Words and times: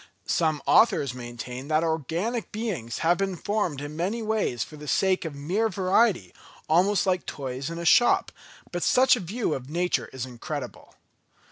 Some 0.25 0.63
authors 0.65 1.13
maintain 1.13 1.67
that 1.67 1.83
organic 1.83 2.51
beings 2.51 2.97
have 3.05 3.19
been 3.19 3.35
formed 3.35 3.81
in 3.81 3.95
many 3.95 4.23
ways 4.23 4.63
for 4.63 4.75
the 4.75 4.87
sake 4.87 5.25
of 5.25 5.35
mere 5.35 5.69
variety, 5.69 6.33
almost 6.67 7.05
like 7.05 7.23
toys 7.27 7.69
in 7.69 7.77
a 7.77 7.85
shop, 7.85 8.31
but 8.71 8.81
such 8.81 9.15
a 9.15 9.19
view 9.19 9.53
of 9.53 9.69
nature 9.69 10.09
is 10.11 10.25
incredible. 10.25 10.95